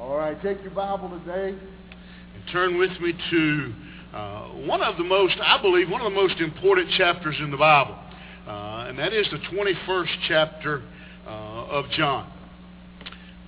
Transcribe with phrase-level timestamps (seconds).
[0.00, 1.48] All right, take your Bible today.
[1.48, 3.72] And turn with me to
[4.14, 7.56] uh, one of the most, I believe, one of the most important chapters in the
[7.56, 7.98] Bible.
[8.46, 10.82] Uh, and that is the 21st chapter
[11.26, 12.30] uh, of John.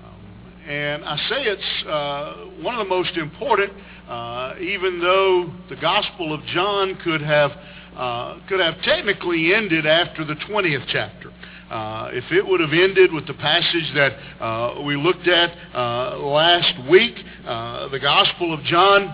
[0.04, 3.72] Um, and I say it's uh, one of the most important,
[4.08, 7.52] uh, even though the Gospel of John could have,
[7.94, 11.30] uh, could have technically ended after the 20th chapter.
[11.70, 14.12] Uh, if it would have ended with the passage that
[14.42, 17.14] uh, we looked at uh, last week,
[17.46, 19.06] uh, the Gospel of John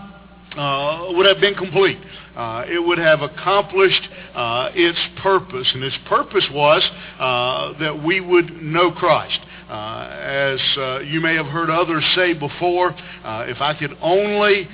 [0.56, 1.98] uh, would have been complete.
[2.34, 4.08] Uh, it would have accomplished
[4.74, 6.82] its purpose, and its purpose was
[7.78, 9.38] that we would know Christ.
[9.68, 10.58] as
[11.06, 12.94] you may have heard others say before,
[13.48, 14.66] if I could only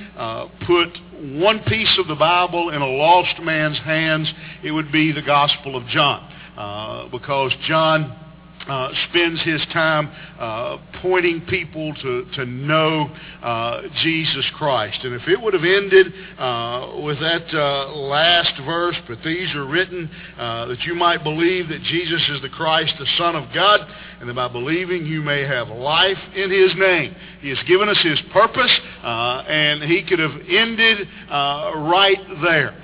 [0.66, 0.96] put
[1.40, 5.74] one piece of the Bible in a lost man's hands, it would be the Gospel
[5.74, 6.31] of John.
[6.56, 8.14] Uh, because John
[8.68, 13.10] uh, spends his time uh, pointing people to, to know
[13.42, 14.98] uh, Jesus Christ.
[15.02, 19.66] And if it would have ended uh, with that uh, last verse, but these are
[19.66, 23.80] written that you might believe that Jesus is the Christ, the Son of God,
[24.20, 27.16] and that by believing you may have life in his name.
[27.40, 28.70] He has given us his purpose,
[29.02, 32.76] and he could have ended right there.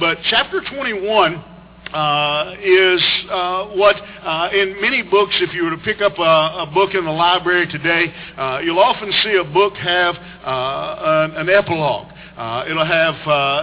[0.00, 1.55] but chapter 21
[1.92, 6.22] uh, is uh, what uh, in many books, if you were to pick up a,
[6.22, 11.36] a book in the library today, uh, you'll often see a book have uh, an,
[11.36, 12.08] an, epilogue.
[12.36, 13.14] Uh, it'll have,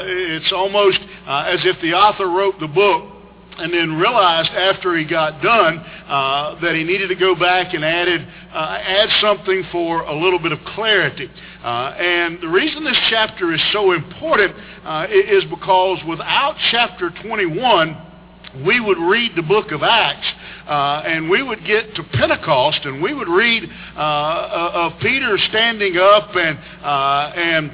[0.05, 3.09] it's almost as if the author wrote the book
[3.57, 7.85] and then realized after he got done uh, that he needed to go back and
[7.85, 11.29] added uh, add something for a little bit of clarity.
[11.63, 14.55] Uh, and the reason this chapter is so important
[15.11, 18.12] is because without chapter 21
[18.66, 20.28] we would read the book of Acts
[20.68, 23.64] uh, and we would get to Pentecost and we would read
[23.96, 27.72] uh, uh of Peter standing up and, uh, and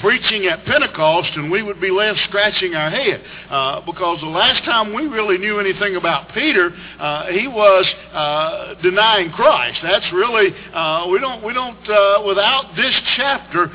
[0.00, 4.64] preaching at Pentecost, and we would be left scratching our head uh, because the last
[4.64, 9.78] time we really knew anything about Peter, uh, he was uh, denying Christ.
[9.82, 11.78] That's really uh, we don't we don't
[12.26, 13.68] without this chapter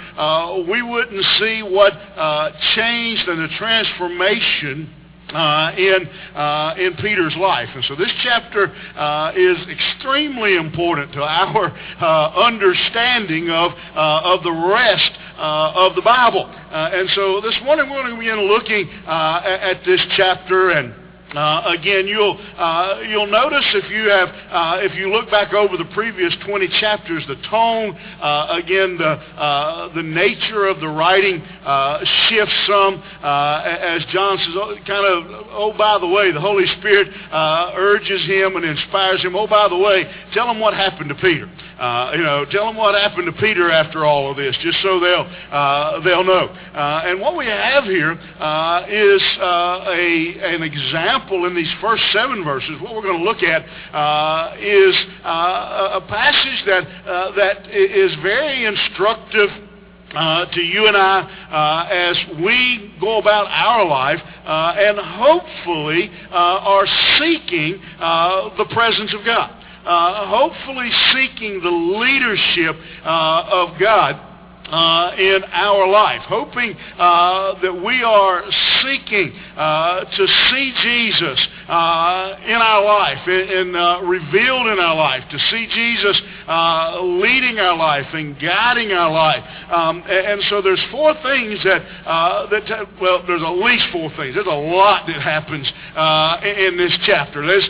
[0.70, 1.94] we wouldn't see what
[2.76, 4.99] changed and the transformation
[5.34, 7.70] uh, in, uh, in Peter's life.
[7.74, 14.44] And so this chapter uh, is extremely important to our uh, understanding of, uh, of
[14.44, 16.46] the rest uh, of the Bible.
[16.72, 21.76] and so this morning we're going to begin looking at, at this chapter and uh,
[21.78, 25.86] again, you'll uh, you'll notice if you have uh, if you look back over the
[25.94, 32.00] previous 20 chapters, the tone uh, again the uh, the nature of the writing uh,
[32.30, 37.10] shifts some as John says, oh, kind of oh by the way, the Holy Spirit
[37.78, 39.36] urges him and inspires him.
[39.36, 41.46] Oh by the way, tell him what happened to Peter.
[41.46, 45.30] you know, tell him what happened to Peter after all of this, just so they'll
[46.02, 46.50] they'll know.
[47.06, 52.82] and what we have here is a an example example, in these first seven verses,
[52.82, 53.64] what we're going to look at
[53.94, 59.50] uh, is uh, a passage that, uh, that is very instructive
[60.16, 66.10] uh, to you and I uh, as we go about our life uh, and hopefully
[66.32, 66.88] are
[67.20, 69.52] seeking the presence of God.
[69.86, 74.29] hopefully seeking the leadership of God
[74.70, 78.44] uh, in our life, hoping uh, that we are
[78.84, 85.24] seeking uh, to see Jesus uh, in our life, and uh, revealed in our life,
[85.30, 89.44] to see Jesus uh, leading our life and guiding our life.
[89.72, 91.84] Um, and, and, so there's four things that
[92.50, 94.36] that well, there's at least four things.
[94.36, 95.68] There's a lot that happens
[96.44, 97.46] in this chapter.
[97.46, 97.68] There's,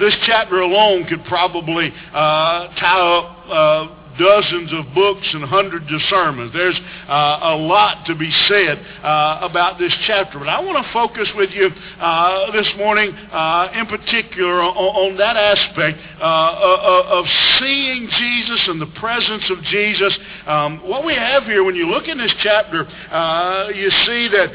[0.00, 6.52] this chapter alone could probably tie up dozens of books and hundreds of sermons.
[6.52, 10.38] There's uh, a lot to be said uh, about this chapter.
[10.38, 15.16] But I want to focus with you uh, this morning uh, in particular on, on
[15.16, 17.24] that aspect uh, of
[17.58, 20.12] seeing Jesus and the presence of Jesus.
[20.46, 24.52] Um, what we have here, when you look in this chapter, uh, you see that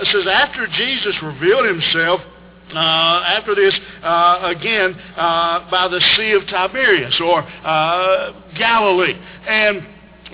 [0.00, 2.20] it says, after Jesus revealed himself,
[2.74, 9.18] uh, after this, uh, again, uh, by the Sea of Tiberias or uh, Galilee.
[9.46, 9.86] And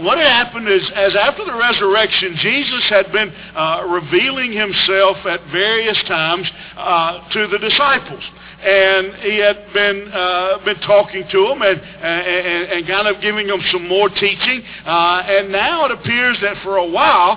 [0.05, 5.40] what had happened is, as after the resurrection, Jesus had been uh, revealing himself at
[5.50, 6.46] various times
[6.76, 8.23] uh, to the disciples
[8.61, 10.11] and he had been
[10.64, 14.64] been talking to them and, and, and kind of giving them some more teaching.
[14.84, 17.37] And now it appears that for a while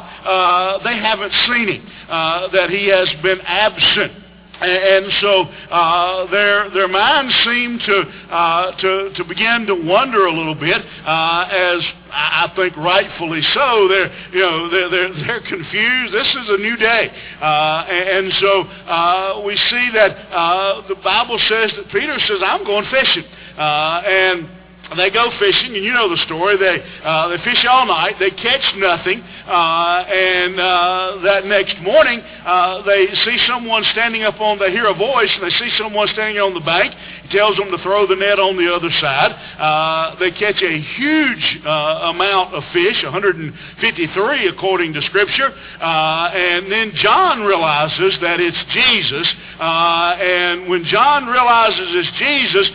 [0.84, 4.21] they haven't seen him, that he has been absent.
[4.62, 5.42] And so
[5.72, 10.78] uh, their their minds seem to uh, to to begin to wonder a little bit,
[10.78, 11.82] uh, as
[12.12, 13.88] I think rightfully so.
[13.90, 16.14] They're you know they're they're, they're confused.
[16.14, 17.10] This is a new day,
[17.42, 22.64] uh, and so uh, we see that uh, the Bible says that Peter says, "I'm
[22.64, 23.26] going fishing,"
[23.58, 24.61] and
[25.00, 26.58] they go fishing, and you know the story.
[26.58, 28.16] They uh, they fish all night.
[28.20, 34.42] They catch nothing, uh, and uh, that next morning uh, they see someone standing up
[34.42, 34.60] on.
[34.60, 36.94] They hear a voice, and they see someone standing on the bank.
[37.24, 39.32] He tells them to throw the net on the other side.
[39.32, 43.56] Uh, they catch a huge uh, amount of fish, 153
[44.52, 49.28] according to Scripture, and then John realizes that it's Jesus.
[49.56, 52.68] and when John realizes it's Jesus,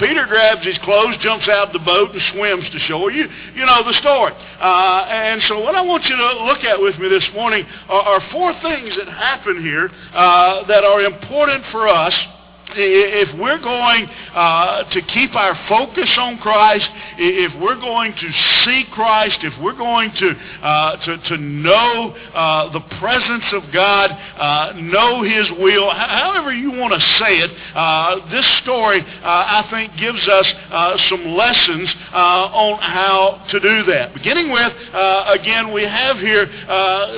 [0.00, 3.10] Peter grabs his clothes, jumps out the boat and swims to shore.
[3.10, 4.32] You, you know the story.
[4.32, 8.02] Uh, and so what I want you to look at with me this morning are,
[8.02, 12.14] are four things that happen here uh, that are important for us
[12.76, 16.88] if we're going uh, to keep our focus on Christ,
[17.18, 18.28] if we're going to
[18.64, 20.30] see Christ, if we're going to
[20.62, 26.70] uh, to, to, know uh, the presence of God, uh, know His will, however you
[26.72, 30.46] want to say it, uh, this story uh, I think gives us
[31.08, 34.14] some lessons on how to do that.
[34.14, 36.46] Beginning with, again, we have here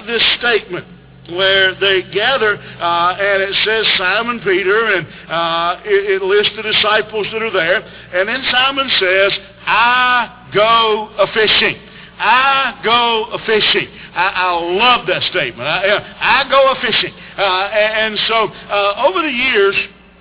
[0.07, 0.92] this statement
[1.31, 6.63] where they gather, uh, and it says Simon Peter, and uh, it, it, lists the
[6.63, 7.79] disciples that are there.
[7.79, 9.33] And then Simon says,
[9.65, 11.79] I go a fishing.
[12.19, 13.89] I go a fishing.
[14.15, 15.67] I, I love that statement.
[15.67, 17.15] I, I go a fishing.
[17.39, 19.77] Uh, and, and, so uh, over the years,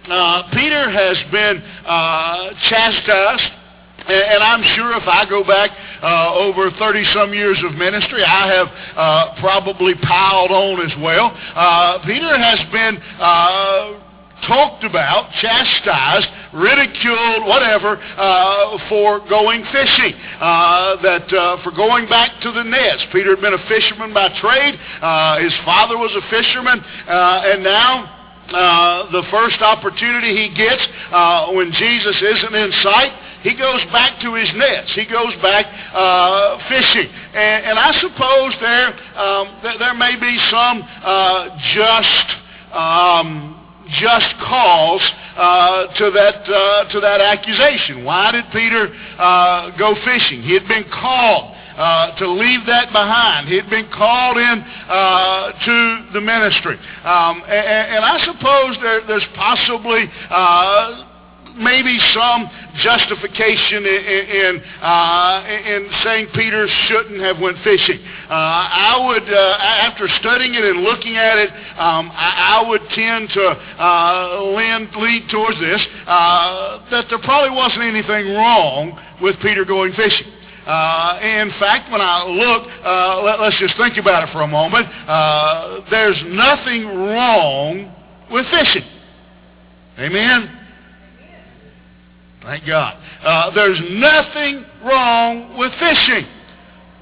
[0.05, 1.61] uh, Peter has been
[2.69, 3.60] chastised
[4.07, 5.71] and I'm sure if I go back
[6.01, 8.67] uh, over 30 some years of ministry, I have
[8.97, 11.31] uh, probably piled on as well.
[11.35, 14.01] Uh, Peter has been uh,
[14.47, 20.13] talked about, chastised, ridiculed, whatever, uh, for going fishing.
[20.39, 23.05] Uh, that uh, for going back to the nets.
[23.11, 24.79] Peter had been a fisherman by trade.
[25.01, 28.17] Uh, his father was a fisherman, uh, and now.
[28.53, 30.85] Uh, the first opportunity he gets
[31.55, 34.93] when Jesus isn't in sight, he goes back to his nets.
[34.93, 37.09] He goes back uh, fishing.
[37.33, 38.87] And, and, I suppose there,
[39.17, 42.27] um, th- there may be some uh, just,
[42.71, 43.57] um,
[43.99, 45.01] just cause
[45.35, 48.05] uh, to, that, uh, to that accusation.
[48.05, 50.43] Why did Peter uh, go fishing?
[50.43, 51.55] He had been called.
[51.81, 53.47] Uh, to leave that behind.
[53.49, 56.77] He had been called in uh, to the ministry.
[56.77, 62.45] Um, and, and, I suppose there, there's possibly uh, maybe some
[62.85, 67.97] justification in, in, uh, in saying Peter shouldn't have went fishing.
[68.29, 69.57] Uh, I would, uh,
[69.89, 71.49] after studying it and looking at it,
[71.81, 77.81] um, I, I, would tend to uh, lean, lead towards this, that there probably wasn't
[77.89, 80.40] anything wrong with Peter going fishing.
[80.65, 84.47] Uh, in fact, when I look, uh, let, us just think about it for a
[84.47, 84.87] moment.
[84.87, 87.93] Uh, there's nothing wrong
[88.29, 88.83] with fishing.
[89.97, 90.59] Amen?
[92.43, 92.97] Thank God.
[93.23, 96.25] Uh, there's nothing wrong with fishing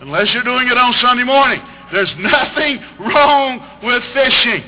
[0.01, 1.61] unless you're doing it on Sunday morning.
[1.91, 4.63] There's nothing wrong with fishing.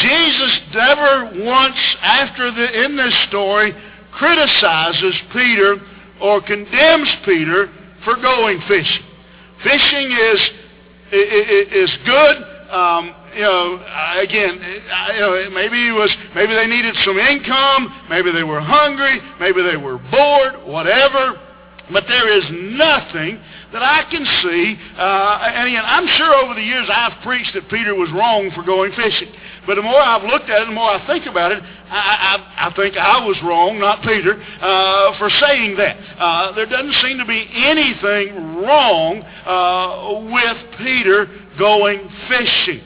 [0.00, 3.74] Jesus never once after the in this story
[4.12, 5.76] criticizes Peter
[6.20, 7.70] or condemns Peter
[8.04, 9.04] for going fishing.
[9.62, 10.40] Fishing is
[11.12, 12.36] is good.
[12.72, 13.74] Um, you know,
[14.20, 14.60] again,
[15.14, 19.62] you know, maybe it was, maybe they needed some income, maybe they were hungry, maybe
[19.62, 21.38] they were bored, whatever.
[21.90, 23.40] But there is nothing
[23.72, 27.68] that I can see, uh, and again, I'm sure over the years I've preached that
[27.68, 29.32] Peter was wrong for going fishing.
[29.66, 32.68] But the more I've looked at it, the more I think about it, I, I,
[32.68, 35.96] I think I was wrong, not Peter, uh, for saying that.
[36.18, 41.26] Uh, there doesn't seem to be anything wrong uh, with Peter
[41.58, 42.82] going fishing.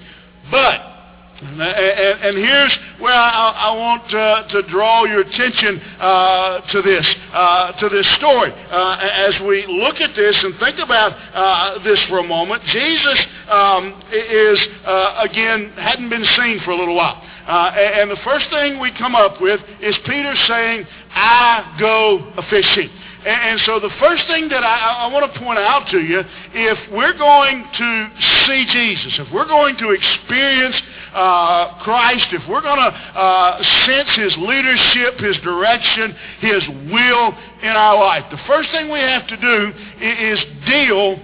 [0.51, 0.96] But,
[1.43, 7.07] and, and here's where I, I want uh, to draw your attention uh, to this,
[7.33, 8.53] uh, to this story.
[8.53, 13.27] Uh, as we look at this and think about uh, this for a moment, Jesus
[13.51, 17.21] um, is, uh, again, hadn't been seen for a little while.
[17.47, 22.91] and the first thing we come up with is Peter saying, I go a-fishing.
[23.27, 26.23] And, so the first thing that I, I, want to point out to you,
[26.55, 28.11] if we're going to
[28.47, 30.81] see Jesus, if we're going to experience
[31.17, 37.33] uh, Christ, if we're going to uh, sense His leadership, His direction, His will
[37.63, 41.19] in our life, the first thing we have to do is deal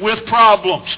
[0.00, 0.88] with problems.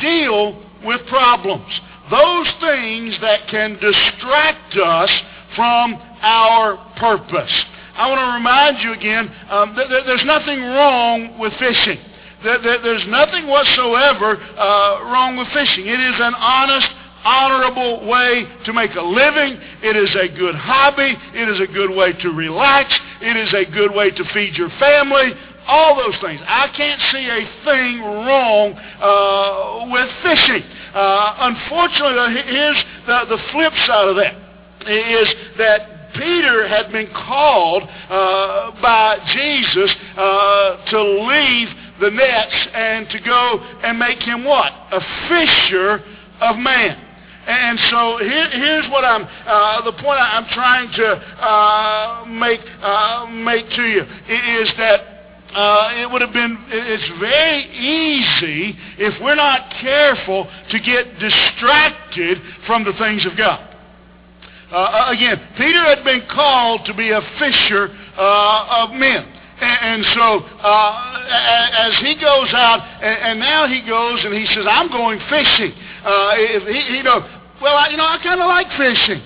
[0.00, 1.80] Deal with problems.
[2.10, 5.10] Those things that can distract us
[5.56, 7.52] from our purpose.
[7.94, 11.98] I want to remind you again um, that there's nothing wrong with fishing.
[12.42, 15.86] There's nothing whatsoever uh, wrong with fishing.
[15.86, 16.88] It is an honest,
[17.24, 19.60] honorable way to make a living.
[19.82, 21.16] It is a good hobby.
[21.34, 22.92] It is a good way to relax.
[23.20, 25.32] It is a good way to feed your family.
[25.66, 26.40] All those things.
[26.46, 30.64] I can't see a thing wrong uh, with fishing.
[30.94, 34.34] Uh, unfortunately, here's the, the flip side of that,
[34.90, 41.68] is that Peter had been called uh, by Jesus uh, to leave
[42.00, 44.72] the nets and to go and make him what?
[44.90, 46.02] A fisher
[46.40, 47.09] of man.
[47.50, 53.26] And so here, here's what I'm, uh, the point I'm trying to uh, make, uh,
[53.26, 55.00] make to you is that
[55.52, 62.38] uh, it would have been, it's very easy if we're not careful to get distracted
[62.68, 63.66] from the things of God.
[64.70, 69.26] Uh, again, Peter had been called to be a fisher uh, of men.
[69.60, 71.28] And, so uh,
[71.82, 75.72] as he goes out, and, and, now he goes and he says, I'm going fishing.
[76.02, 76.34] Uh,
[76.70, 79.22] he, you know, well, I, you know, I kind of like fishing.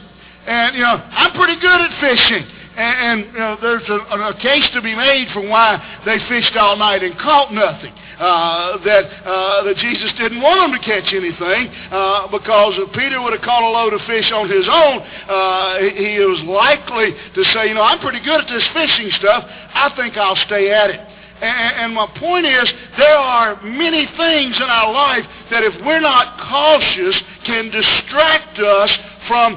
[0.46, 2.44] And, you know, I'm pretty good at fishing.
[2.76, 6.56] And, and you know, there's a, a, case to be made for why they fished
[6.56, 7.94] all night and caught nothing.
[8.14, 13.18] Uh, that uh, that Jesus didn't want them to catch anything uh, because if Peter
[13.18, 17.10] would have caught a load of fish on his own, uh, he, he was likely
[17.10, 19.42] to say, you know, I'm pretty good at this fishing stuff.
[19.50, 21.02] I think I'll stay at it.
[21.40, 26.38] And, my point is, there are many things in our life that if we're not
[26.40, 28.90] cautious can distract us
[29.26, 29.56] from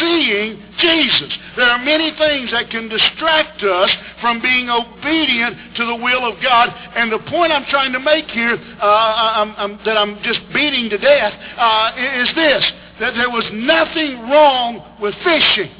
[0.00, 1.36] seeing Jesus.
[1.56, 6.40] There are many things that can distract us from being obedient to the will of
[6.42, 6.70] God.
[6.94, 10.88] And the point I'm trying to make here, uh, I'm, I'm, that I'm just beating
[10.90, 11.92] to death, uh,
[12.22, 12.64] is this,
[13.00, 15.70] that there was nothing wrong with fishing.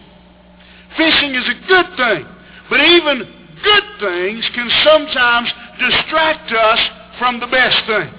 [0.96, 2.26] Fishing is a good thing.
[2.68, 6.78] But even good things can sometimes distract us
[7.18, 8.10] from the best thing.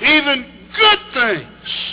[0.00, 1.92] Even good things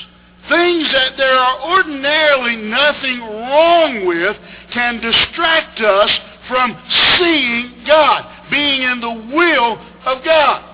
[0.50, 4.36] Things that there are ordinarily nothing wrong with
[4.74, 6.10] can distract us
[6.48, 6.76] from
[7.20, 10.69] seeing God, being in the will of God.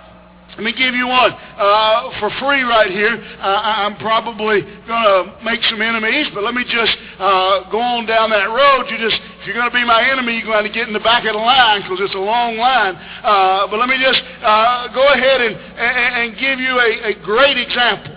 [0.55, 3.11] Let me give you one uh, for free right here.
[3.11, 8.05] Uh, I'm probably going to make some enemies, but let me just uh, go on
[8.05, 8.87] down that road.
[8.89, 11.03] You just, if you're going to be my enemy, you're going to get in the
[11.03, 12.95] back of the line because it's a long line.
[12.95, 17.13] Uh, but let me just uh, go ahead and, and, and give you a, a
[17.25, 18.15] great example.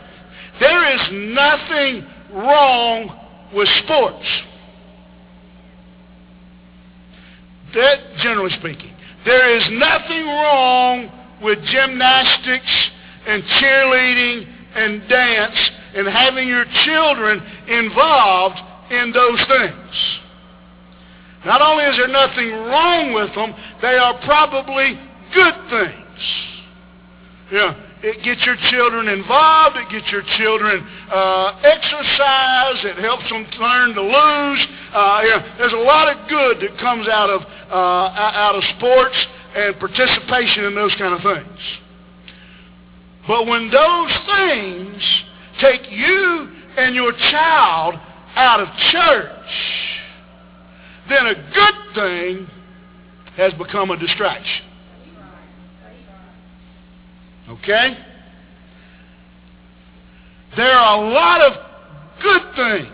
[0.61, 2.07] There is nothing
[2.39, 3.19] wrong
[3.53, 4.27] with sports.
[7.75, 8.95] That, generally speaking.
[9.25, 12.91] There is nothing wrong with gymnastics
[13.27, 18.59] and cheerleading and dance and having your children involved
[18.91, 20.21] in those things.
[21.45, 24.99] Not only is there nothing wrong with them, they are probably
[25.35, 26.21] good things.
[27.53, 27.85] Yeah.
[28.01, 29.77] It gets your children involved.
[29.77, 32.79] It gets your children uh, exercise.
[32.87, 34.67] It helps them learn to lose.
[34.95, 39.17] Uh, know, there's a lot of good that comes out of uh, out of sports
[39.55, 41.59] and participation in those kind of things.
[43.27, 45.03] But when those things
[45.61, 47.95] take you and your child
[48.37, 49.49] out of church,
[51.09, 52.47] then a good thing
[53.37, 54.65] has become a distraction.
[57.49, 57.99] Okay?
[60.57, 61.53] There are a lot of
[62.23, 62.93] good things.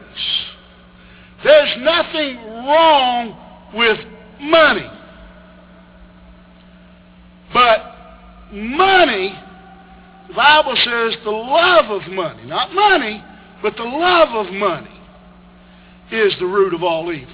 [1.44, 3.98] There's nothing wrong with
[4.40, 4.93] money.
[7.54, 7.94] But
[8.52, 9.38] money,
[10.28, 13.24] the Bible says the love of money, not money,
[13.62, 14.90] but the love of money
[16.10, 17.32] is the root of all evil.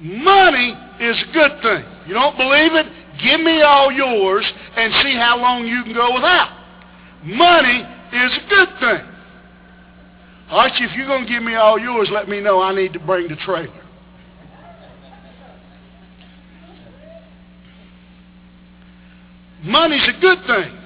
[0.00, 1.84] Money is a good thing.
[2.06, 2.86] You don't believe it?
[3.22, 4.44] Give me all yours
[4.76, 6.50] and see how long you can go without.
[7.24, 7.78] Money
[8.12, 9.08] is a good thing.
[10.50, 13.00] Archie, if you're going to give me all yours, let me know I need to
[13.00, 13.85] bring the trailer.
[19.66, 20.78] Money's a good thing.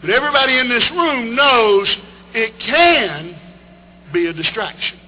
[0.00, 1.88] But everybody in this room knows
[2.34, 3.38] it can
[4.12, 4.98] be a distraction.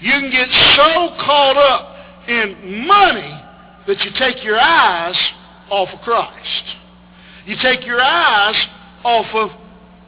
[0.00, 3.42] You can get so caught up in money
[3.86, 5.16] that you take your eyes
[5.70, 6.64] off of Christ.
[7.46, 8.56] You take your eyes
[9.04, 9.50] off of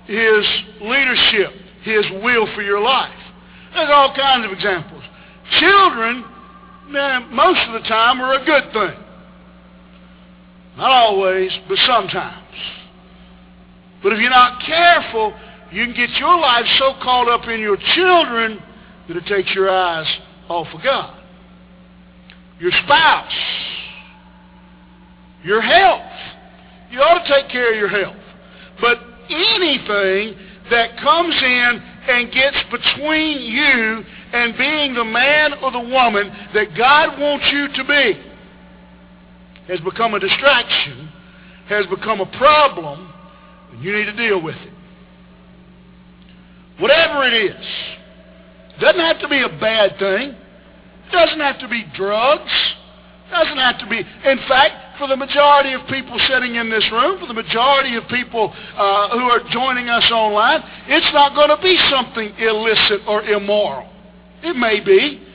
[0.07, 0.47] his
[0.81, 1.53] leadership,
[1.83, 3.13] his will for your life.
[3.75, 5.03] There's all kinds of examples.
[5.61, 6.25] Children,
[6.89, 9.06] man, most of the time, are a good thing.
[10.77, 12.45] Not always, but sometimes.
[14.03, 15.35] But if you're not careful,
[15.73, 18.63] you can get your life so caught up in your children
[19.09, 20.07] that it takes your eyes
[20.49, 21.19] off of God.
[22.61, 23.33] Your spouse.
[25.45, 26.13] Your health.
[26.91, 28.17] You ought to take care of your health.
[28.81, 28.99] But
[29.31, 30.37] anything
[30.71, 36.77] that comes in and gets between you and being the man or the woman that
[36.77, 38.36] God wants you to be
[39.69, 41.11] has become a distraction,
[41.69, 43.13] has become a problem,
[43.73, 44.73] and you need to deal with it.
[46.79, 47.67] Whatever it is.
[48.81, 50.37] Doesn't have to be a bad thing.
[51.11, 52.53] Doesn't have to be drugs.
[53.31, 53.99] Doesn't have to be.
[53.99, 58.07] In fact, for the majority of people sitting in this room, for the majority of
[58.09, 63.23] people uh, who are joining us online, it's not going to be something illicit or
[63.23, 63.89] immoral.
[64.43, 65.26] It may be.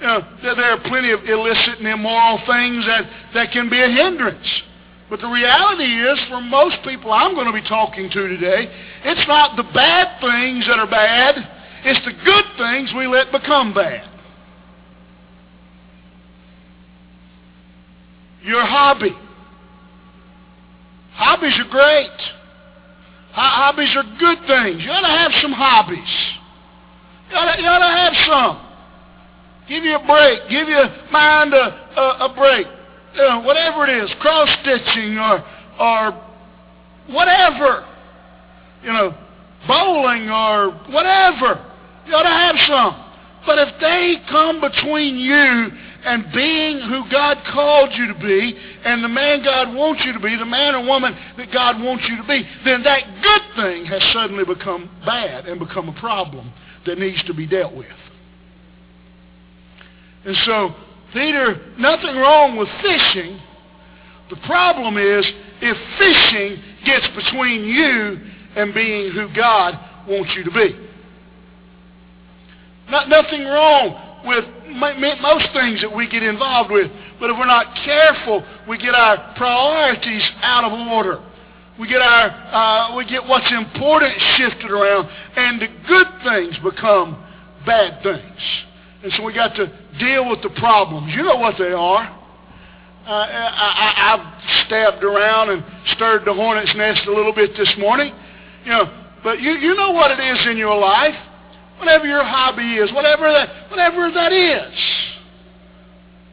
[0.00, 4.46] Know, there are plenty of illicit and immoral things that, that can be a hindrance.
[5.10, 8.72] But the reality is, for most people I'm going to be talking to today,
[9.04, 11.36] it's not the bad things that are bad.
[11.84, 14.08] It's the good things we let become bad.
[18.42, 19.14] Your hobby.
[21.12, 22.18] Hobbies are great.
[23.32, 24.82] Hobbies are good things.
[24.82, 25.98] You ought to have some hobbies.
[27.30, 28.69] You ought to, you ought to have some.
[29.70, 30.50] Give you a break.
[30.50, 32.66] Give your mind a, a, a break.
[33.14, 35.44] You know, whatever it is, cross-stitching or,
[35.78, 36.10] or
[37.06, 37.86] whatever.
[38.82, 39.14] You know,
[39.68, 41.64] bowling or whatever.
[42.06, 43.06] You ought to have some.
[43.46, 45.70] But if they come between you
[46.04, 50.20] and being who God called you to be and the man God wants you to
[50.20, 53.84] be, the man or woman that God wants you to be, then that good thing
[53.86, 56.52] has suddenly become bad and become a problem
[56.86, 57.86] that needs to be dealt with.
[60.24, 60.74] And so,
[61.12, 63.40] Peter, nothing wrong with fishing.
[64.30, 65.26] The problem is
[65.60, 68.20] if fishing gets between you
[68.56, 70.88] and being who God wants you to be.
[72.90, 74.44] Not, nothing wrong with
[75.20, 76.90] most things that we get involved with.
[77.18, 81.22] But if we're not careful, we get our priorities out of order.
[81.78, 87.24] We get our uh, we get what's important shifted around, and the good things become
[87.64, 88.40] bad things.
[89.02, 91.14] And so we got to deal with the problems.
[91.14, 92.16] You know what they are.
[93.06, 98.12] Uh, I, I've stabbed around and stirred the hornet's nest a little bit this morning.
[98.64, 101.14] You know, but you, you know what it is in your life.
[101.78, 104.74] Whatever your hobby is, whatever that, whatever that is,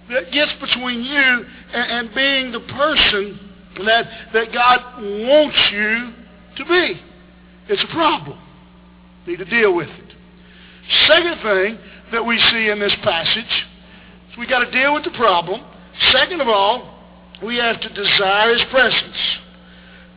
[0.09, 3.39] that gets between you and, and being the person
[3.85, 6.13] that, that God wants you
[6.57, 7.01] to be.
[7.69, 8.39] It's a problem.
[9.25, 10.15] You Need to deal with it.
[11.07, 11.79] Second thing
[12.11, 13.65] that we see in this passage
[14.31, 15.61] is we got to deal with the problem.
[16.11, 16.93] Second of all,
[17.43, 19.17] we have to desire his presence.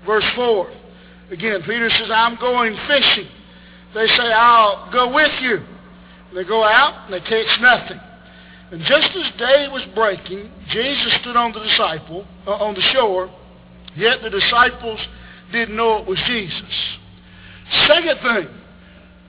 [0.06, 0.72] Verse 4.
[1.30, 3.28] Again, Peter says, I'm going fishing.
[3.94, 5.60] They say, I'll go with you.
[6.34, 8.00] They go out and they catch nothing.
[8.72, 13.28] And just as day was breaking, Jesus stood on the disciple uh, on the shore,
[13.96, 15.00] yet the disciples
[15.50, 16.98] didn't know it was Jesus.
[17.88, 18.48] Second thing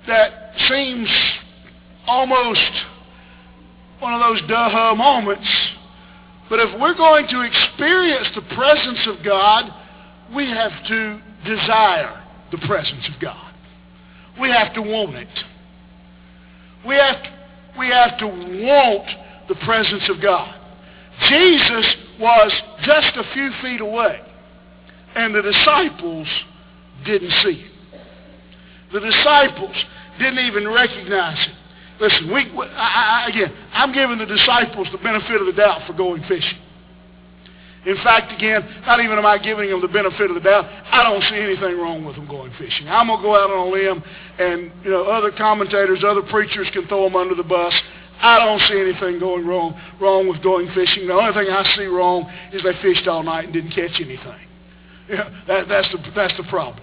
[0.08, 1.10] that seems
[2.08, 2.72] almost
[4.00, 5.48] one of those duh moments,
[6.50, 9.72] but if we're going to experience the presence of God,
[10.36, 13.54] we have to desire the presence of God.
[14.40, 15.28] We have to want it.
[16.86, 17.30] We have to,
[17.78, 19.08] we have to want
[19.48, 20.56] the presence of God.
[21.30, 22.52] Jesus was
[22.84, 24.22] just a few feet away,
[25.16, 26.28] and the disciples
[27.06, 27.72] didn't see it.
[28.94, 29.76] The disciples
[30.20, 31.56] didn't even recognize it.
[32.02, 35.94] Listen, we, I, I, again, I'm giving the disciples the benefit of the doubt for
[35.94, 36.58] going fishing.
[37.86, 40.66] In fact, again, not even am I giving them the benefit of the doubt.
[40.66, 42.90] I don't see anything wrong with them going fishing.
[42.90, 44.04] I'm going to go out on a limb,
[44.40, 47.74] and you know, other commentators, other preachers can throw them under the bus.
[48.20, 51.08] I don't see anything going wrong wrong with going fishing.
[51.08, 54.18] The only thing I see wrong is they fished all night and didn't catch anything.
[55.10, 56.82] Yeah, that, that's the that's the problem.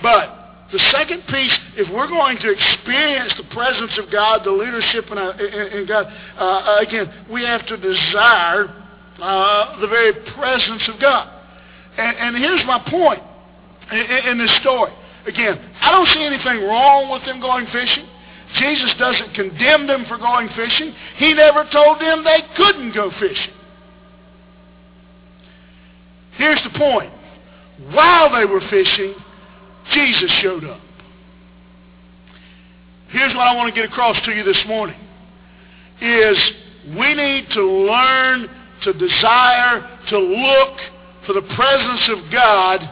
[0.00, 0.39] But
[0.72, 5.18] the second piece, if we're going to experience the presence of God, the leadership in,
[5.18, 6.06] in, in God,
[6.38, 8.68] uh, again, we have to desire
[9.20, 11.28] uh, the very presence of God.
[11.98, 13.22] And, and here's my point
[13.90, 14.92] in, in this story.
[15.26, 18.06] Again, I don't see anything wrong with them going fishing.
[18.58, 20.94] Jesus doesn't condemn them for going fishing.
[21.16, 23.54] He never told them they couldn't go fishing.
[26.32, 27.12] Here's the point.
[27.92, 29.14] While they were fishing,
[29.90, 30.80] Jesus showed up.
[33.08, 34.98] Here's what I want to get across to you this morning
[36.00, 36.38] is
[36.96, 38.48] we need to learn
[38.82, 40.78] to desire to look
[41.26, 42.88] for the presence of God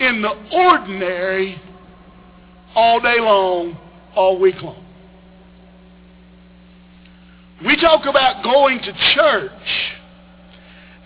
[0.00, 1.60] in the ordinary
[2.74, 3.76] all day long,
[4.14, 4.84] all week long.
[7.64, 9.52] We talk about going to church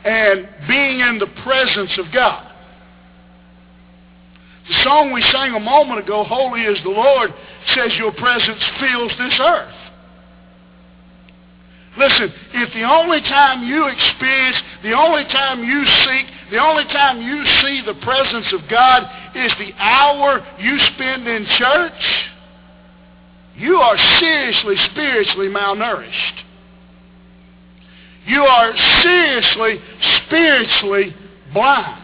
[0.04, 2.51] and being in the presence of God.
[4.68, 7.34] The song we sang a moment ago, Holy is the Lord,
[7.74, 9.74] says your presence fills this earth.
[11.98, 17.20] Listen, if the only time you experience, the only time you seek, the only time
[17.20, 19.02] you see the presence of God
[19.34, 22.30] is the hour you spend in church,
[23.56, 26.44] you are seriously spiritually malnourished.
[28.26, 28.72] You are
[29.02, 29.80] seriously
[30.24, 31.14] spiritually
[31.52, 31.98] blind.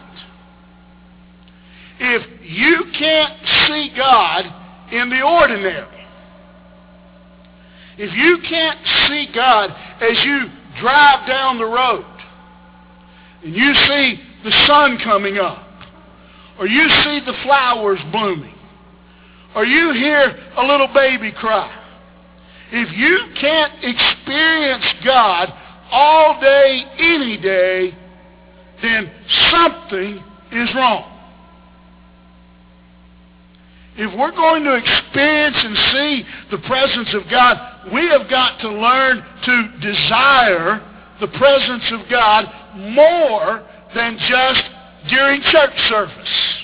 [1.99, 3.33] If you can't
[3.67, 4.45] see God
[4.91, 6.07] in the ordinary,
[7.97, 9.69] if you can't see God
[10.01, 12.05] as you drive down the road
[13.43, 15.63] and you see the sun coming up,
[16.57, 18.55] or you see the flowers blooming,
[19.55, 21.75] or you hear a little baby cry,
[22.71, 25.53] if you can't experience God
[25.91, 27.97] all day, any day,
[28.81, 29.11] then
[29.51, 31.18] something is wrong.
[34.01, 38.69] If we're going to experience and see the presence of God, we have got to
[38.69, 40.79] learn to desire
[41.19, 42.45] the presence of God
[42.77, 43.61] more
[43.93, 44.63] than just
[45.09, 46.55] during church service.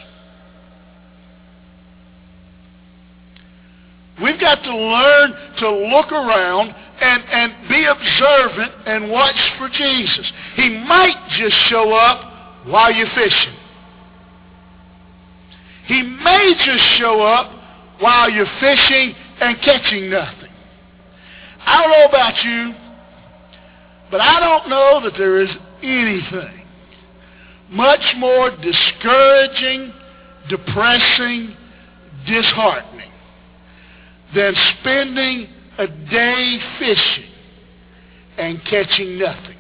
[4.24, 10.32] We've got to learn to look around and, and be observant and watch for Jesus.
[10.56, 13.65] He might just show up while you're fishing.
[15.88, 17.52] He may just show up
[18.00, 20.52] while you're fishing and catching nothing.
[21.60, 22.74] I don't know about you,
[24.12, 25.50] but I don't know that there is
[25.82, 26.66] anything
[27.70, 29.94] much more discouraging,
[30.50, 31.56] depressing,
[32.26, 33.12] disheartening
[34.36, 37.32] than spending a day fishing
[38.38, 39.58] and catching nothing.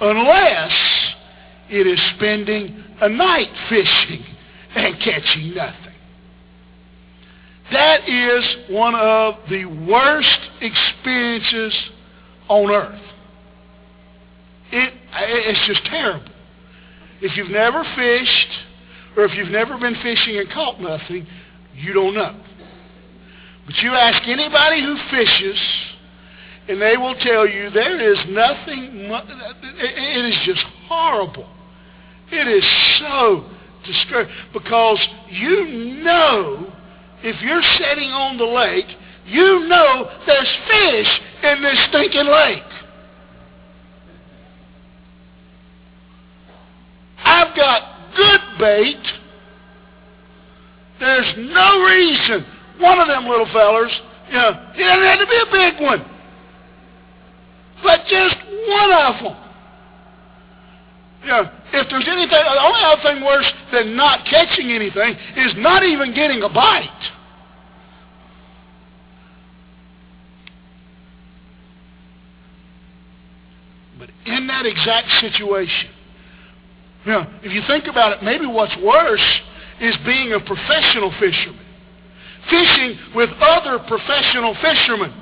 [0.00, 0.72] Unless
[1.68, 4.24] it is spending a night fishing
[4.74, 5.94] and catching nothing.
[7.72, 11.74] That is one of the worst experiences
[12.48, 13.00] on earth.
[14.70, 16.32] It, it's just terrible.
[17.20, 18.48] If you've never fished,
[19.16, 21.26] or if you've never been fishing and caught nothing,
[21.74, 22.36] you don't know.
[23.64, 25.60] But you ask anybody who fishes,
[26.68, 31.48] and they will tell you there is nothing, it is just horrible.
[32.30, 32.64] It is
[33.00, 33.44] so
[33.84, 34.98] discouraging because
[35.30, 35.66] you
[36.02, 36.72] know
[37.22, 38.86] if you're sitting on the lake,
[39.26, 42.62] you know there's fish in this stinking lake.
[47.24, 49.02] I've got good bait.
[50.98, 52.46] There's no reason
[52.78, 53.92] one of them little fellers,
[54.28, 56.04] you know, it doesn't have to be a big one,
[57.82, 58.36] but just
[58.68, 59.45] one of them.
[61.26, 65.54] You know, if there's anything, the only other thing worse than not catching anything is
[65.56, 67.10] not even getting a bite.
[73.98, 75.90] But in that exact situation,
[77.04, 79.40] you know, if you think about it, maybe what's worse
[79.80, 81.66] is being a professional fisherman.
[82.48, 85.12] Fishing with other professional fishermen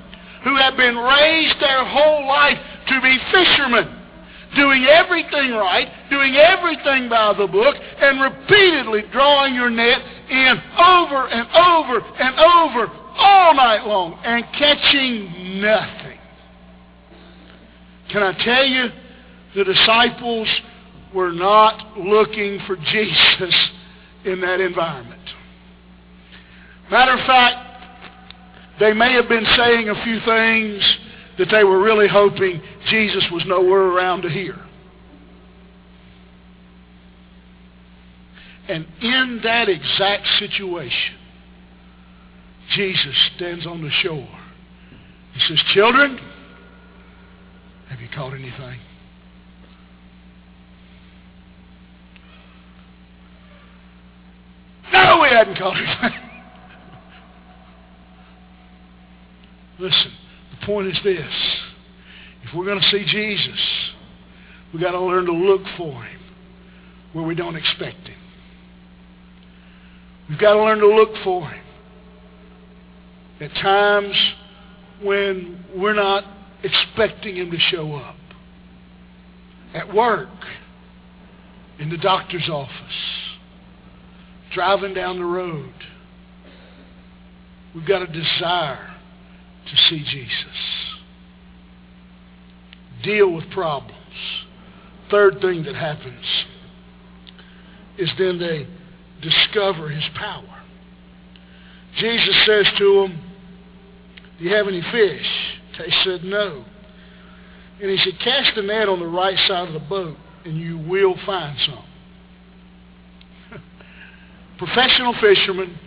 [0.44, 4.02] who have been raised their whole life to be fishermen
[4.54, 11.28] doing everything right, doing everything by the book, and repeatedly drawing your net in over
[11.28, 16.18] and over and over all night long and catching nothing.
[18.10, 18.88] Can I tell you,
[19.54, 20.48] the disciples
[21.14, 23.70] were not looking for Jesus
[24.24, 25.20] in that environment.
[26.90, 27.74] Matter of fact,
[28.80, 30.98] they may have been saying a few things
[31.38, 34.63] that they were really hoping Jesus was nowhere around to hear.
[38.68, 41.16] And in that exact situation,
[42.74, 44.28] Jesus stands on the shore.
[45.34, 46.18] He says, Children,
[47.90, 48.80] have you caught anything?
[54.92, 56.20] No, we hadn't caught anything.
[59.78, 60.12] Listen,
[60.58, 61.32] the point is this.
[62.44, 63.60] If we're going to see Jesus,
[64.72, 66.20] we've got to learn to look for him
[67.12, 68.13] where we don't expect him.
[70.28, 71.64] We've got to learn to look for him
[73.40, 74.16] at times
[75.02, 76.24] when we're not
[76.62, 78.16] expecting him to show up.
[79.74, 80.28] At work,
[81.78, 82.72] in the doctor's office,
[84.52, 85.74] driving down the road.
[87.74, 88.94] We've got a desire
[89.68, 90.46] to see Jesus.
[93.02, 93.98] deal with problems.
[95.10, 96.24] Third thing that happens
[97.98, 98.66] is then they
[99.22, 100.62] discover his power.
[101.96, 103.20] Jesus says to them,
[104.38, 105.26] do you have any fish?
[105.78, 106.64] They said, no.
[107.80, 110.78] And he said, cast the net on the right side of the boat and you
[110.78, 111.84] will find some.
[114.58, 115.78] Professional fishermen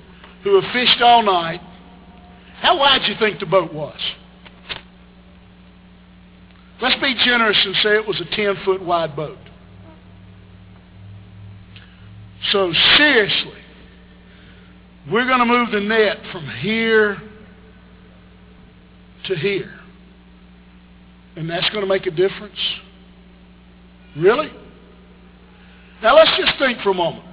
[0.43, 1.61] who have fished all night.
[2.59, 3.99] How wide do you think the boat was?
[6.81, 9.37] Let's be generous and say it was a 10-foot wide boat.
[12.51, 13.61] So seriously,
[15.11, 17.21] we're going to move the net from here
[19.25, 19.73] to here.
[21.35, 22.59] And that's going to make a difference?
[24.15, 24.51] Really?
[26.01, 27.25] Now let's just think for a moment.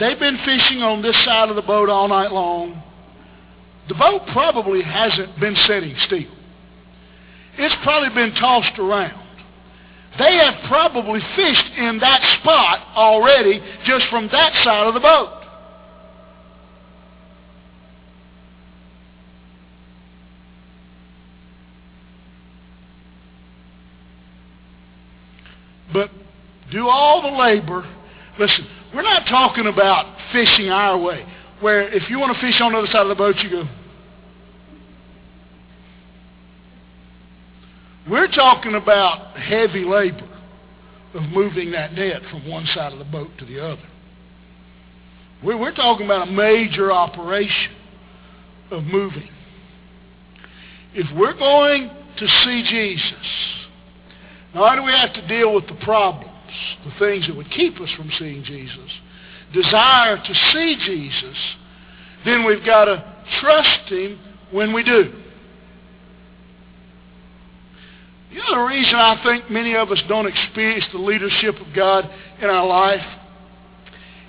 [0.00, 2.82] They've been fishing on this side of the boat all night long.
[3.88, 6.24] The boat probably hasn't been setting still.
[7.56, 9.27] It's probably been tossed around.
[10.16, 15.38] They have probably fished in that spot already just from that side of the boat.
[25.92, 26.10] But
[26.70, 27.86] do all the labor.
[28.38, 31.26] Listen, we're not talking about fishing our way,
[31.60, 33.68] where if you want to fish on the other side of the boat, you go.
[38.08, 40.28] We're talking about heavy labor
[41.14, 43.82] of moving that net from one side of the boat to the other.
[45.42, 47.72] We're, we're talking about a major operation
[48.70, 49.28] of moving.
[50.94, 53.26] If we're going to see Jesus,
[54.54, 56.34] not only do we have to deal with the problems,
[56.84, 58.90] the things that would keep us from seeing Jesus,
[59.52, 61.36] desire to see Jesus,
[62.24, 64.18] then we've got to trust him
[64.50, 65.12] when we do.
[68.30, 72.10] You know the reason I think many of us don't experience the leadership of God
[72.40, 73.04] in our life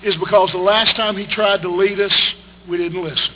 [0.02, 2.14] is because the last time he tried to lead us,
[2.68, 3.34] we didn't listen.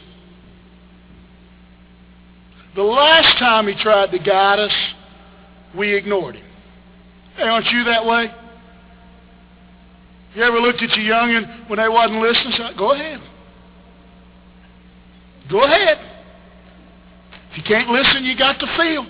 [2.74, 4.72] The last time he tried to guide us,
[5.76, 6.46] we ignored him.
[7.36, 8.32] Hey, aren't you that way?
[10.34, 12.54] You ever looked at your youngin when they wasn't listening?
[12.56, 13.20] Said, Go ahead.
[15.50, 15.98] Go ahead.
[17.52, 19.06] If you can't listen, you got to feel.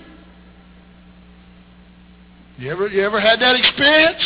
[2.57, 4.23] You ever, you ever had that experience?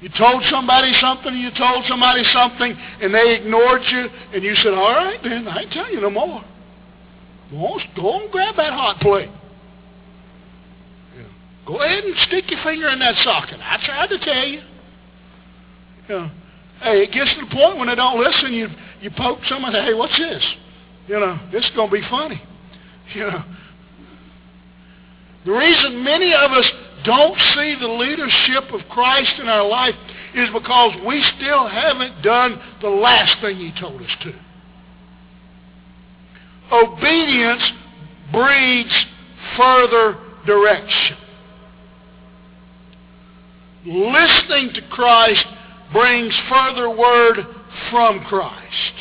[0.00, 4.74] You told somebody something, you told somebody something, and they ignored you, and you said,
[4.74, 6.44] all right then, I ain't you no more.
[7.96, 9.30] Go and grab that hot plate.
[11.16, 11.22] Yeah.
[11.66, 13.58] Go ahead and stick your finger in that socket.
[13.60, 14.62] I tried to tell you.
[16.08, 16.30] Yeah.
[16.82, 18.68] Hey, it gets to the point when they don't listen, you
[19.00, 20.44] you poke someone, say, hey, what's this?
[21.08, 22.42] You know, this is going to be funny.
[23.14, 23.44] You know,
[25.44, 26.70] the reason many of us
[27.04, 29.94] don't see the leadership of Christ in our life
[30.34, 34.34] is because we still haven't done the last thing he told us to.
[36.72, 37.62] Obedience
[38.32, 39.06] breeds
[39.56, 41.18] further direction.
[43.86, 45.44] Listening to Christ
[45.92, 47.46] brings further word
[47.90, 48.94] from Christ.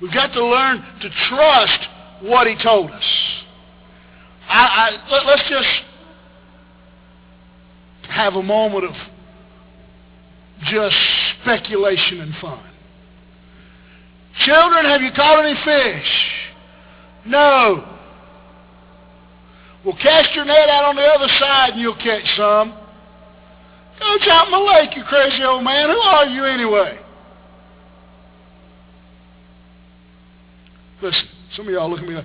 [0.00, 1.88] We've got to learn to trust
[2.22, 3.04] what he told us.
[4.48, 5.68] I, I, let, let's just
[8.10, 8.92] have a moment of
[10.66, 10.96] just
[11.40, 12.62] speculation and fun.
[14.44, 16.08] Children, have you caught any fish?
[17.26, 17.90] No.
[19.84, 22.74] Well, cast your net out on the other side and you'll catch some.
[23.98, 25.88] Go out in the lake, you crazy old man.
[25.88, 26.98] Who are you anyway?
[31.00, 32.24] Listen, some of y'all look at me like,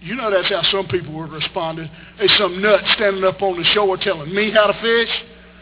[0.00, 1.78] you know that's how some people would respond.
[2.18, 5.10] There's some nut standing up on the shore telling me how to fish.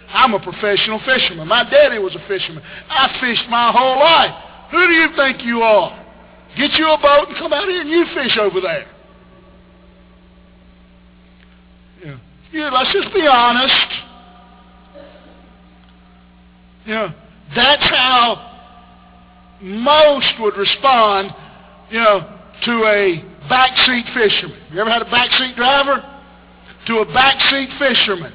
[0.08, 1.48] I'm a professional fisherman.
[1.48, 2.62] My daddy was a fisherman.
[2.88, 4.34] I fished my whole life.
[4.70, 6.04] Who do you think you are?
[6.56, 8.86] Get you a boat and come out here and you fish over there.
[12.04, 12.18] Yeah.
[12.52, 13.92] yeah let's just be honest.
[16.86, 17.12] Yeah.
[17.54, 18.52] That's how
[19.60, 21.34] most would respond,
[21.90, 24.58] you know, to a backseat fisherman.
[24.72, 26.02] You ever had a backseat driver?
[26.86, 28.32] To a backseat fisherman.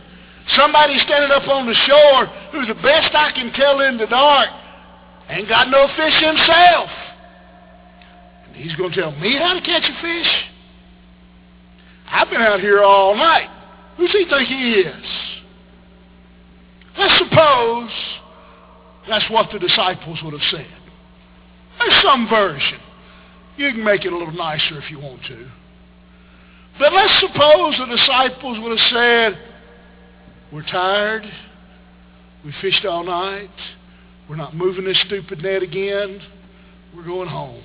[0.55, 4.49] Somebody standing up on the shore who's the best I can tell in the dark
[5.29, 6.89] ain't got no fish himself.
[8.47, 10.31] And he's going to tell me how to catch a fish?
[12.07, 13.49] I've been out here all night.
[13.97, 15.05] Who's he think he is?
[16.97, 17.91] Let's suppose
[19.07, 20.67] that's what the disciples would have said.
[21.79, 22.79] There's some version.
[23.57, 25.47] You can make it a little nicer if you want to.
[26.79, 29.39] But let's suppose the disciples would have said,
[30.51, 31.23] we're tired.
[32.43, 33.49] We fished all night.
[34.29, 36.21] We're not moving this stupid net again.
[36.95, 37.63] We're going home.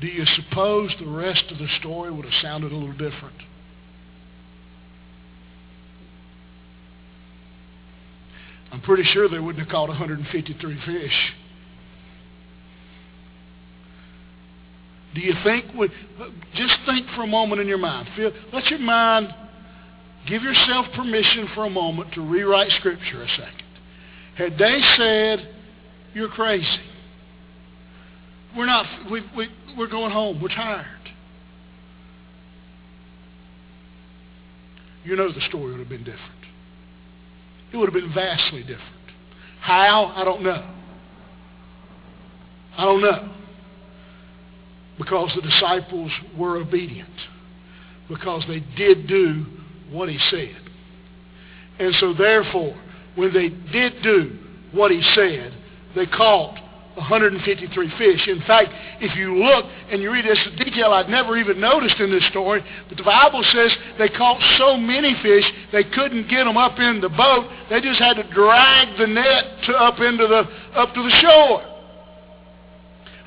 [0.00, 3.36] Do you suppose the rest of the story would have sounded a little different?
[8.72, 11.32] I'm pretty sure they wouldn't have caught 153 fish.
[15.16, 15.88] Do you think we,
[16.54, 18.06] just think for a moment in your mind.
[18.14, 19.34] Feel, let your mind
[20.28, 23.62] give yourself permission for a moment to rewrite Scripture a second.
[24.36, 25.54] Had they said,
[26.12, 26.66] you're crazy.
[28.54, 29.48] We're not, we, we,
[29.78, 30.38] we're going home.
[30.38, 30.86] We're tired.
[35.02, 36.20] You know the story would have been different.
[37.72, 38.82] It would have been vastly different.
[39.62, 40.12] How?
[40.14, 40.74] I don't know.
[42.76, 43.35] I don't know.
[44.98, 47.08] Because the disciples were obedient.
[48.08, 49.44] Because they did do
[49.90, 50.56] what he said.
[51.78, 52.74] And so therefore,
[53.14, 54.38] when they did do
[54.72, 55.54] what he said,
[55.94, 56.58] they caught
[56.96, 58.26] 153 fish.
[58.26, 62.10] In fact, if you look and you read this detail I'd never even noticed in
[62.10, 66.56] this story, but the Bible says they caught so many fish they couldn't get them
[66.56, 67.50] up in the boat.
[67.68, 71.75] They just had to drag the net to up into the up to the shore.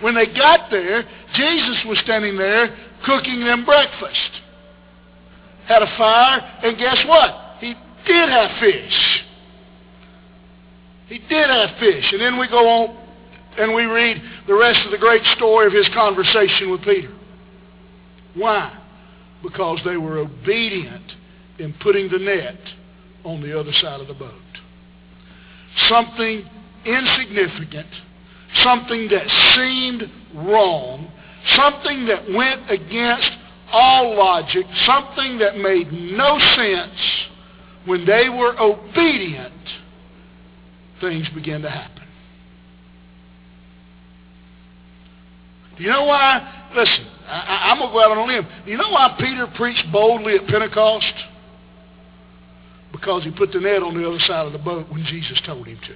[0.01, 1.03] When they got there,
[1.35, 4.31] Jesus was standing there cooking them breakfast.
[5.67, 7.57] Had a fire, and guess what?
[7.59, 9.23] He did have fish.
[11.07, 12.05] He did have fish.
[12.11, 12.97] And then we go on
[13.57, 17.11] and we read the rest of the great story of his conversation with Peter.
[18.35, 18.77] Why?
[19.43, 21.11] Because they were obedient
[21.57, 22.59] in putting the net
[23.23, 24.33] on the other side of the boat.
[25.89, 26.47] Something
[26.85, 27.87] insignificant,
[28.55, 31.11] something that seemed wrong,
[31.55, 33.29] something that went against
[33.71, 37.27] all logic, something that made no sense,
[37.85, 39.53] when they were obedient,
[41.01, 42.03] things began to happen.
[45.77, 46.69] Do you know why?
[46.75, 48.47] Listen, I, am going to go out on a limb.
[48.65, 51.13] Do you know why Peter preached boldly at Pentecost?
[52.91, 55.67] Because he put the net on the other side of the boat when Jesus told
[55.67, 55.95] him to.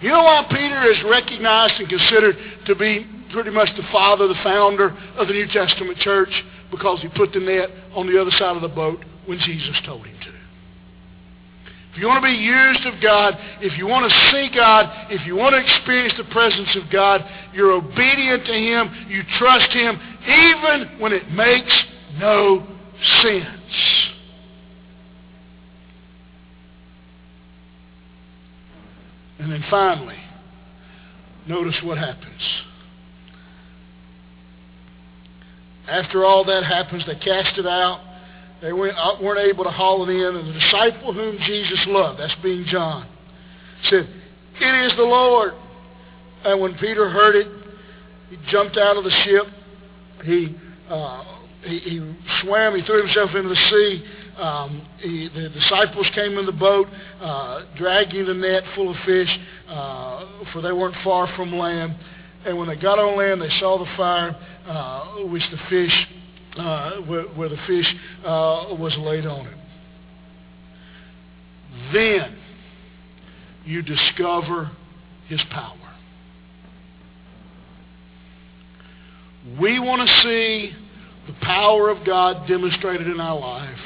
[0.00, 4.38] You know why Peter is recognized and considered to be pretty much the father, the
[4.42, 6.30] founder of the New Testament church?
[6.70, 10.06] Because he put the net on the other side of the boat when Jesus told
[10.06, 10.36] him to.
[11.96, 15.26] If you want to be used of God, if you want to see God, if
[15.26, 19.98] you want to experience the presence of God, you're obedient to Him, you trust Him,
[20.28, 21.72] even when it makes
[22.18, 22.66] no
[23.22, 24.15] sense.
[29.38, 30.16] And then finally,
[31.46, 32.42] notice what happens.
[35.88, 38.00] After all that happens, they cast it out.
[38.62, 40.36] They went, weren't able to haul it in.
[40.36, 43.06] And the disciple whom Jesus loved, that's being John,
[43.90, 44.08] said,
[44.60, 45.52] It is the Lord.
[46.44, 47.46] And when Peter heard it,
[48.30, 49.46] he jumped out of the ship.
[50.24, 50.56] He,
[50.88, 51.24] uh,
[51.64, 52.74] he, he, swam.
[52.74, 54.04] He threw himself into the sea.
[54.36, 56.88] Um, he, the disciples came in the boat,
[57.20, 59.30] uh, dragging the net full of fish,
[59.68, 61.96] uh, for they weren't far from land.
[62.44, 66.06] And when they got on land, they saw the fire, uh, which the fish
[66.58, 67.86] uh, where, where, the fish
[68.24, 69.58] uh, was laid on it.
[71.92, 72.38] Then
[73.64, 74.70] you discover
[75.28, 75.76] his power.
[79.60, 80.72] We want to see
[81.26, 83.78] the power of God demonstrated in our life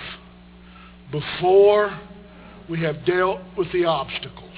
[1.10, 1.98] before
[2.68, 4.50] we have dealt with the obstacles.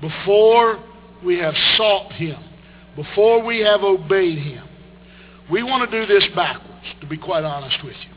[0.00, 0.82] Before
[1.24, 2.42] we have sought him.
[2.96, 4.66] Before we have obeyed him.
[5.50, 8.14] We want to do this backwards, to be quite honest with you.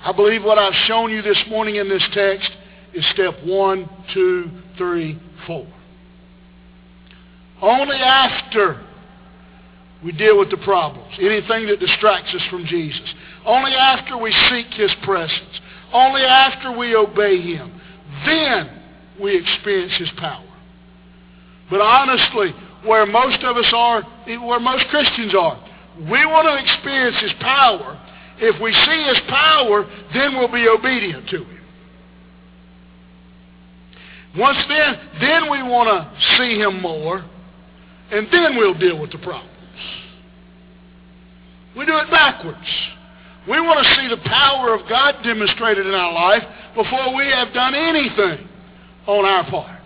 [0.00, 2.50] I believe what I've shown you this morning in this text
[2.92, 5.66] is step one, two, three, four.
[7.60, 8.84] Only after
[10.04, 13.14] we deal with the problems, anything that distracts us from Jesus,
[13.44, 15.60] only after we seek his presence,
[15.92, 17.80] only after we obey him,
[18.26, 18.82] then
[19.20, 20.44] we experience his power.
[21.70, 25.62] But honestly, where most of us are, where most Christians are.
[25.98, 28.00] We want to experience His power.
[28.38, 31.60] If we see His power, then we'll be obedient to Him.
[34.36, 37.24] Once then, then we want to see Him more,
[38.10, 39.50] and then we'll deal with the problems.
[41.76, 42.58] We do it backwards.
[43.48, 46.42] We want to see the power of God demonstrated in our life
[46.74, 48.48] before we have done anything
[49.06, 49.82] on our part.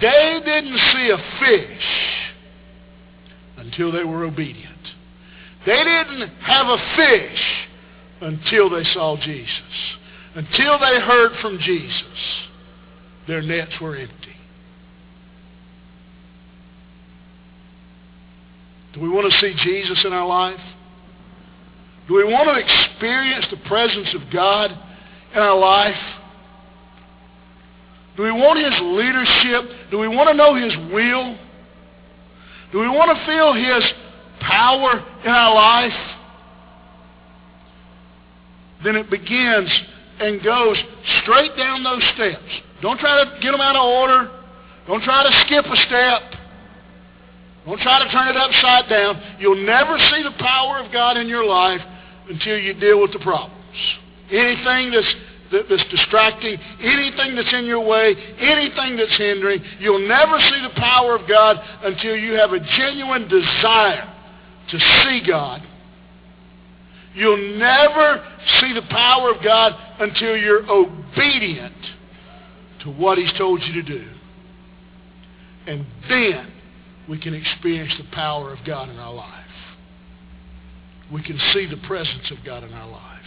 [0.00, 1.82] They didn't see a fish
[3.56, 4.76] until they were obedient.
[5.66, 7.68] They didn't have a fish
[8.20, 9.50] until they saw Jesus.
[10.34, 12.04] Until they heard from Jesus,
[13.26, 14.16] their nets were empty.
[18.92, 20.60] Do we want to see Jesus in our life?
[22.10, 25.94] Do we want to experience the presence of God in our life?
[28.16, 29.90] Do we want his leadership?
[29.92, 31.38] Do we want to know his will?
[32.72, 33.84] Do we want to feel his
[34.40, 36.16] power in our life?
[38.82, 39.70] Then it begins
[40.18, 40.78] and goes
[41.22, 42.42] straight down those steps.
[42.82, 44.32] Don't try to get them out of order.
[44.88, 46.22] Don't try to skip a step.
[47.66, 49.36] Don't try to turn it upside down.
[49.38, 51.80] You'll never see the power of God in your life
[52.30, 53.56] until you deal with the problems.
[54.30, 55.14] Anything that's,
[55.52, 60.80] that, that's distracting, anything that's in your way, anything that's hindering, you'll never see the
[60.80, 64.14] power of God until you have a genuine desire
[64.70, 65.62] to see God.
[67.14, 68.24] You'll never
[68.60, 71.74] see the power of God until you're obedient
[72.84, 74.08] to what he's told you to do.
[75.66, 76.52] And then
[77.08, 79.39] we can experience the power of God in our life.
[81.12, 83.20] We can see the presence of God in our life.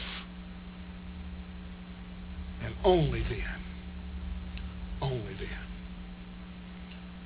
[2.64, 3.62] And only then,
[5.02, 5.50] only then.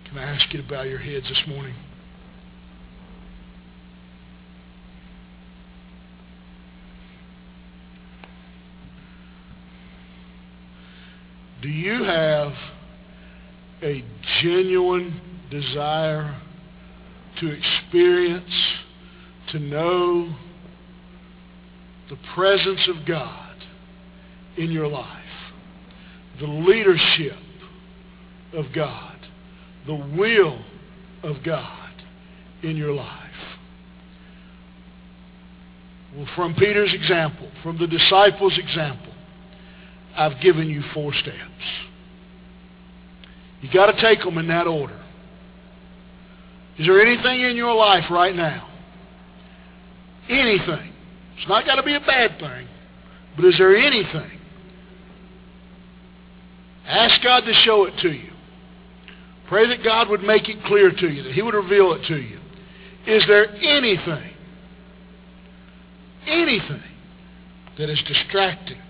[0.09, 1.75] Can I ask you to bow your heads this morning?
[11.61, 12.53] Do you have
[13.83, 14.03] a
[14.41, 16.39] genuine desire
[17.39, 18.53] to experience,
[19.51, 20.35] to know
[22.09, 23.55] the presence of God
[24.57, 25.07] in your life,
[26.39, 27.37] the leadership
[28.53, 29.17] of God,
[29.85, 30.59] the will
[31.23, 31.91] of God
[32.63, 33.23] in your life.
[36.15, 39.13] Well, from Peter's example, from the disciples' example,
[40.15, 41.37] I've given you four steps.
[43.61, 44.99] You got to take them in that order.
[46.79, 48.69] Is there anything in your life right now?
[50.29, 50.93] Anything.
[51.37, 52.67] It's not got to be a bad thing,
[53.35, 54.39] but is there anything?
[56.85, 58.31] Ask God to show it to you.
[59.47, 62.17] Pray that God would make it clear to you, that he would reveal it to
[62.17, 62.39] you.
[63.05, 64.33] Is there anything,
[66.25, 66.83] anything
[67.77, 68.81] that is distracting,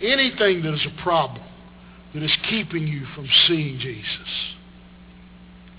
[0.00, 1.42] anything that is a problem
[2.14, 4.54] that is keeping you from seeing Jesus?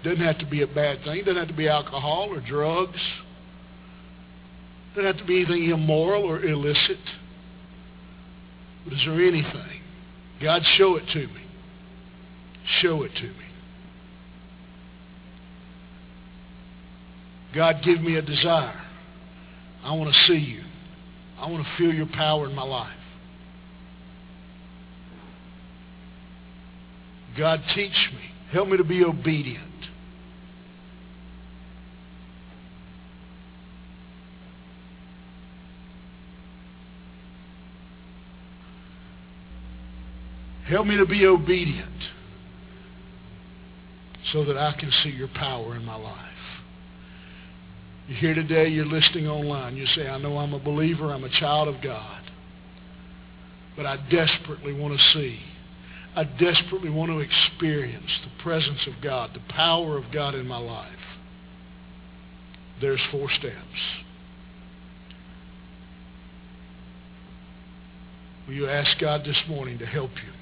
[0.03, 1.19] Doesn't have to be a bad thing.
[1.19, 2.99] It doesn't have to be alcohol or drugs.
[4.95, 6.97] Doesn't have to be anything immoral or illicit.
[8.85, 9.81] But is there anything?
[10.41, 11.43] God, show it to me.
[12.81, 13.45] Show it to me.
[17.53, 18.81] God, give me a desire.
[19.83, 20.63] I want to see you.
[21.37, 22.91] I want to feel your power in my life.
[27.37, 28.21] God, teach me.
[28.51, 29.74] Help me to be obedient.
[40.68, 41.91] Help me to be obedient
[44.34, 46.20] so that I can see your power in my life.
[48.07, 49.78] You're here today, you're listening online.
[49.78, 52.22] You say, I know I'm a believer, I'm a child of God.
[53.76, 55.39] But I desperately want to see.
[56.16, 60.57] I desperately want to experience the presence of God, the power of God in my
[60.57, 60.91] life.
[62.82, 63.55] There's four steps.
[68.47, 70.34] Will you ask God this morning to help you?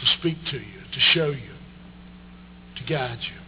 [0.00, 1.54] To speak to you, to show you,
[2.76, 3.40] to guide you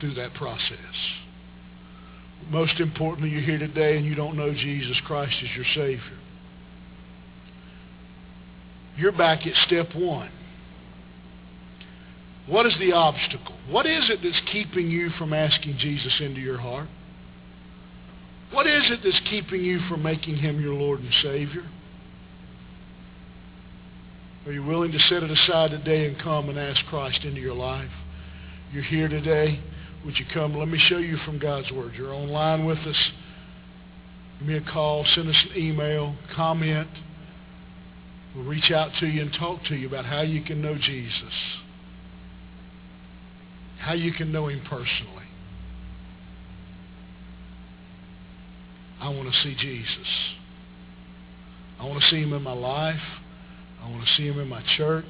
[0.00, 0.76] through that process.
[2.50, 6.18] Most importantly, you're here today and you don't know Jesus Christ as your Savior.
[8.96, 10.30] You're back at step one.
[12.46, 13.56] What is the obstacle?
[13.68, 16.88] What is it that's keeping you from asking Jesus into your heart?
[18.52, 21.64] What is it that's keeping you from making him your Lord and Savior?
[24.46, 27.56] Are you willing to set it aside today and come and ask Christ into your
[27.56, 27.90] life?
[28.72, 29.58] You're here today.
[30.04, 30.56] Would you come?
[30.56, 31.94] Let me show you from God's Word.
[31.96, 33.10] You're online with us.
[34.38, 35.04] Give me a call.
[35.16, 36.14] Send us an email.
[36.36, 36.86] Comment.
[38.36, 41.32] We'll reach out to you and talk to you about how you can know Jesus.
[43.80, 45.24] How you can know him personally.
[49.00, 50.08] I want to see Jesus.
[51.80, 53.00] I want to see him in my life.
[53.86, 55.04] I want to see him in my church.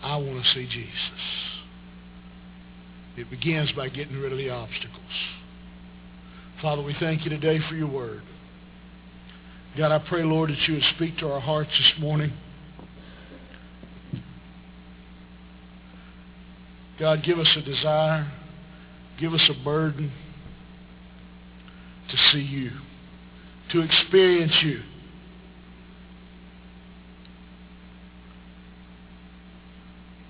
[0.00, 0.92] I want to see Jesus.
[3.16, 5.00] It begins by getting rid of the obstacles.
[6.62, 8.22] Father, we thank you today for your word.
[9.76, 12.32] God, I pray, Lord, that you would speak to our hearts this morning.
[17.00, 18.30] God, give us a desire.
[19.18, 20.12] Give us a burden
[22.08, 22.70] to see you,
[23.72, 24.82] to experience you.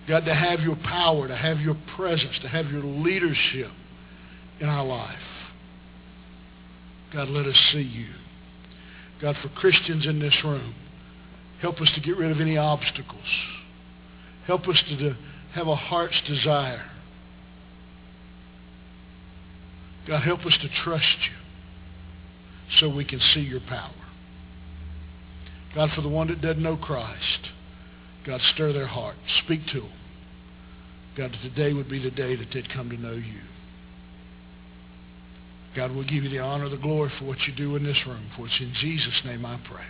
[0.09, 3.71] God, to have your power, to have your presence, to have your leadership
[4.61, 5.19] in our life.
[7.13, 8.09] God, let us see you.
[9.21, 10.75] God, for Christians in this room,
[11.61, 13.27] help us to get rid of any obstacles.
[14.47, 15.15] Help us to
[15.55, 16.91] have a heart's desire.
[20.07, 23.95] God, help us to trust you so we can see your power.
[25.75, 27.51] God, for the one that doesn't know Christ,
[28.27, 29.17] God, stir their heart.
[29.45, 29.93] Speak to them.
[31.17, 33.41] God, today would be the day that they'd come to know you.
[35.75, 38.31] God, we'll give you the honor, the glory for what you do in this room.
[38.37, 39.85] For it's in Jesus' name I pray.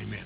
[0.00, 0.24] Amen.